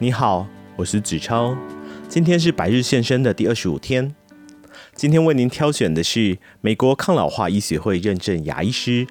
[0.00, 1.58] 你好，我是子超。
[2.08, 4.14] 今天是百日献身的第二十五天。
[4.94, 9.08] 今天为您挑选的是美国抗老化医学会认证牙医师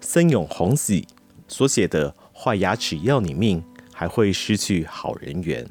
[0.00, 1.06] 森永弘喜
[1.46, 3.62] 所写的《坏牙齿要你命，
[3.92, 5.66] 还会失去好人缘》。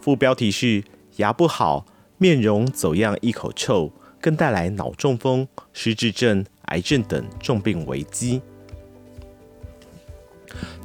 [0.00, 0.82] 副标题是
[1.18, 1.86] “牙不好，
[2.18, 8.42] 面容走样，一口臭，更带来脑中风、失智症、癌症等重病危机”。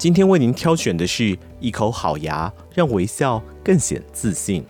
[0.06, 4.64] 今天为您挑选的是一口好牙，让微笑更显自信。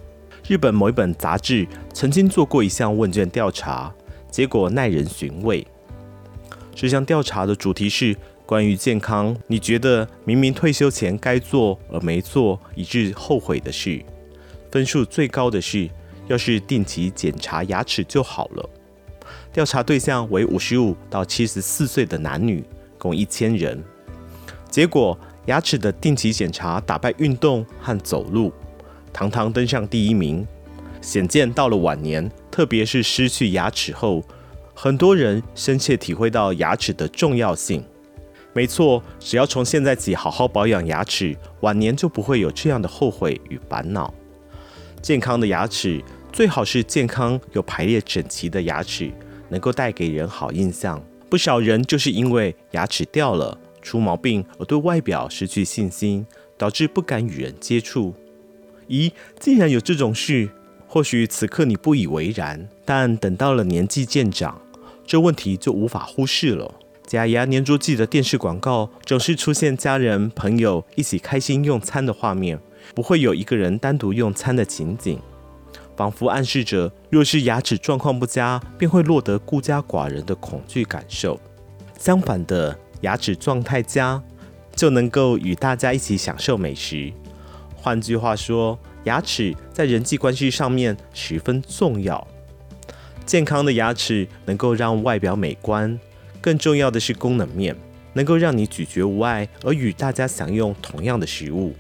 [0.48, 3.94] 日本某一本杂志曾经做过一项问卷调查，
[4.32, 5.68] 结果耐人寻味。
[6.74, 14.02] 这项调查的主题是关于健康，你觉得明明退休前该做而没做，以致后悔的事。
[14.72, 15.90] 分数最高的是，
[16.30, 18.70] 要是定期检查牙齿就好了。
[19.52, 22.64] 调查对象为五十五到七十四岁的男女，
[22.98, 23.84] 共一千人。
[24.76, 28.52] 结果，牙齿的定期检查打败运动和走路，
[29.14, 30.46] 堂堂登上第一名。
[31.00, 34.22] 显见到了晚年，特别是失去牙齿后，
[34.74, 37.82] 很多人深切体会到牙齿的重要性。
[38.52, 44.14] 没错，只要从现在起好好保养牙齿，晚年就不会有这样的后悔与烦恼。
[45.02, 49.10] 健康的牙齿最好是健康有排列整齐的牙齿，
[49.48, 51.02] 能够带给人好印象。
[51.30, 53.58] 不少人就是因为牙齿掉了。
[53.86, 56.26] 出毛病而对外表失去信心，
[56.58, 58.16] 导致不敢与人接触。
[58.90, 60.50] 咦，竟然有这种事？
[60.88, 64.60] 或许此刻你不以为然，但等到了年纪渐长，
[65.06, 66.74] 这问题就无法忽视了。
[67.06, 72.60] 假牙黏着剂的电视广告总是出现家人朋友一起开心用餐的画面，
[72.96, 75.20] 不会有一个人单独用餐的情景，
[75.96, 81.40] 仿佛暗示着若是牙齿状况不佳，便会落得孤家寡人的恐惧感受。
[82.00, 82.80] 相反的。
[83.06, 84.22] 牙齿状态佳，
[84.76, 87.14] 就能够与大家一起享受美食。
[87.76, 92.28] 换句话说，牙齿在人际关系上面十分重要。
[93.28, 96.00] 健康的牙齿能够让外表美观，
[96.42, 97.76] 更重要的是功能面，
[98.14, 101.76] 能够让你咀嚼无碍，而与大家享用同样的食物。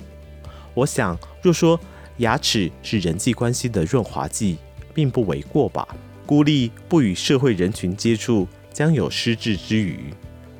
[0.75, 1.80] 我想，若说
[2.18, 4.58] 牙齿是人际关系的润滑剂，
[4.94, 5.88] 并不为过吧。
[6.28, 10.00] 孤立不与社会人群接触，将有失智之余。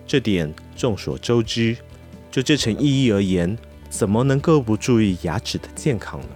[0.08, 1.76] 这点众所周知，
[2.32, 3.58] 就这层意义而言，
[3.90, 6.28] 怎么能够不注意牙齿的健康呢？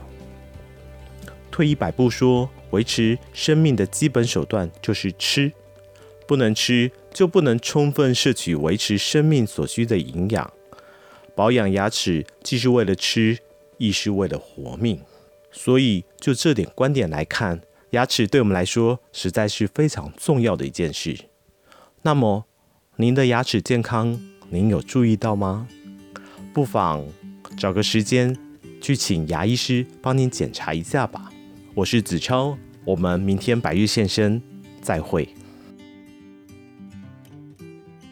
[1.51, 5.51] 退一百步说，维持生命的基本手段就是吃，
[6.25, 10.53] 不能吃就不能充分摄取维持生命所需的营养。
[11.35, 13.37] 保养牙齿既是为了吃，
[13.77, 15.01] 亦是为了活命。
[15.51, 21.17] 所以，就这点观点来看，牙齿对我们来说实在是非常重要的一件事。
[22.03, 22.45] 那么，
[23.01, 25.65] 您的牙齿健康，您有注意到吗？
[26.53, 27.01] 不妨
[27.55, 28.35] 找个时间
[28.81, 31.31] 去请牙医师帮您检查一下吧。
[31.73, 34.41] 我是子超，我们明天白日现身，
[34.81, 35.29] 再会。